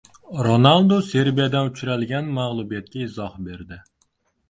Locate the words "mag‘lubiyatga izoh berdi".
2.41-3.83